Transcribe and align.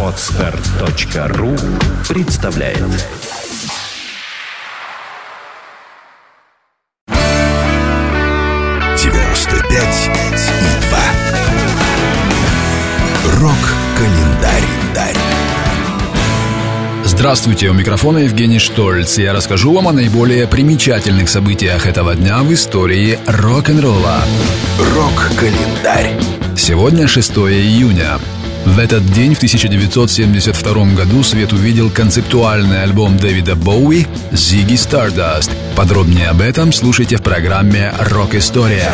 Отстар.ру 0.00 1.56
представляет 2.08 2.78
девяносто 8.96 9.56
пять 9.68 10.10
и 10.60 10.86
два. 10.86 11.04
Рок-календарь. 13.40 15.23
Здравствуйте, 17.16 17.68
у 17.68 17.72
микрофона 17.72 18.18
Евгений 18.18 18.58
Штольц. 18.58 19.18
Я 19.18 19.32
расскажу 19.32 19.72
вам 19.72 19.86
о 19.86 19.92
наиболее 19.92 20.48
примечательных 20.48 21.28
событиях 21.28 21.86
этого 21.86 22.16
дня 22.16 22.42
в 22.42 22.52
истории 22.52 23.20
рок-н-ролла. 23.26 24.18
Рок-календарь. 24.96 26.10
Сегодня 26.56 27.06
6 27.06 27.30
июня. 27.30 28.18
В 28.66 28.80
этот 28.80 29.06
день, 29.12 29.34
в 29.34 29.36
1972 29.36 30.94
году, 30.96 31.22
свет 31.22 31.52
увидел 31.52 31.88
концептуальный 31.88 32.82
альбом 32.82 33.16
Дэвида 33.16 33.54
Боуи 33.54 34.06
«Ziggy 34.32 34.74
Stardust». 34.74 35.52
Подробнее 35.76 36.30
об 36.30 36.40
этом 36.40 36.72
слушайте 36.72 37.16
в 37.16 37.22
программе 37.22 37.94
«Рок-история». 37.96 38.92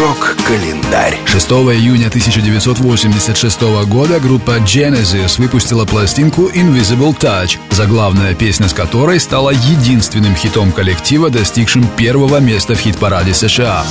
Рок-календарь. 0.00 1.18
6 1.26 1.50
июня 1.50 2.06
1986 2.06 3.60
года 3.86 4.18
группа 4.18 4.52
Genesis 4.60 5.38
выпустила 5.38 5.84
пластинку 5.84 6.48
Invisible 6.48 7.14
Touch, 7.14 7.58
заглавная 7.70 8.34
песня 8.34 8.66
с 8.66 8.72
которой 8.72 9.20
стала 9.20 9.50
единственным 9.50 10.34
хитом 10.34 10.72
коллектива, 10.72 11.28
достигшим 11.28 11.86
первого 11.98 12.38
места 12.38 12.74
в 12.74 12.78
хит-параде 12.78 13.34
США. 13.34 13.84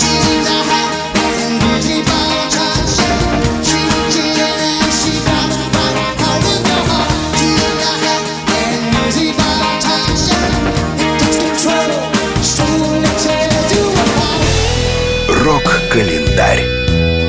Рок-календарь. 15.79 16.65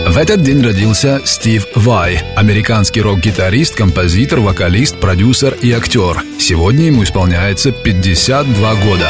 В 0.09 0.17
этот 0.17 0.43
день 0.43 0.63
родился 0.63 1.21
Стив 1.25 1.67
Вай, 1.77 2.21
американский 2.37 3.01
рок-гитарист, 3.01 3.77
композитор, 3.77 4.41
вокалист, 4.41 4.99
продюсер 4.99 5.55
и 5.55 5.71
актер. 5.73 6.23
Сегодня 6.39 6.87
ему 6.87 7.05
исполняется 7.05 7.71
52 7.71 8.75
года. 8.75 9.09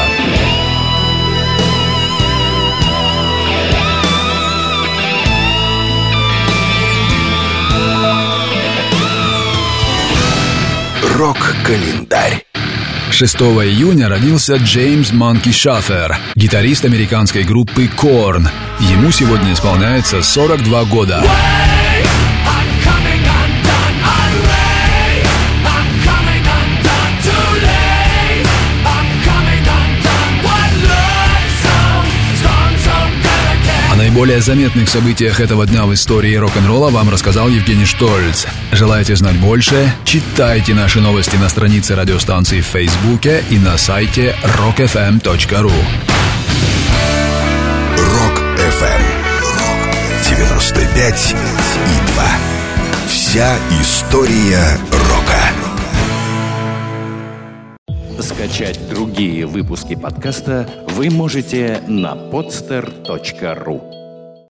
Рок-календарь. 11.17 12.50
6 13.11 13.35
июня 13.35 14.09
родился 14.09 14.55
Джеймс 14.55 15.11
Манки 15.11 15.51
Шафер, 15.51 16.17
гитарист 16.35 16.85
американской 16.85 17.43
группы 17.43 17.85
Korn. 17.85 18.47
Ему 18.79 19.11
сегодня 19.11 19.53
исполняется 19.53 20.21
42 20.21 20.83
года. 20.85 21.23
О 21.23 21.80
наиболее 34.11 34.41
заметных 34.41 34.89
событиях 34.89 35.39
этого 35.39 35.65
дня 35.65 35.85
в 35.85 35.93
истории 35.93 36.35
рок-н-ролла 36.35 36.89
вам 36.89 37.09
рассказал 37.09 37.47
Евгений 37.47 37.85
Штольц. 37.85 38.45
Желаете 38.73 39.15
знать 39.15 39.37
больше? 39.37 39.89
Читайте 40.03 40.73
наши 40.73 40.99
новости 40.99 41.37
на 41.37 41.47
странице 41.47 41.95
радиостанции 41.95 42.59
в 42.59 42.65
Фейсбуке 42.65 43.41
и 43.49 43.57
на 43.57 43.77
сайте 43.77 44.35
rockfm.ru. 44.43 45.71
Рок-ФМ. 47.97 49.01
95 50.29 51.35
и 51.87 52.13
2. 52.13 52.23
Вся 53.07 53.57
история 53.79 54.77
рока. 54.91 55.39
Скачать 58.21 58.77
другие 58.89 59.45
выпуски 59.45 59.95
подкаста 59.95 60.69
вы 60.89 61.09
можете 61.09 61.79
на 61.87 62.13
podster.ru 62.13 64.00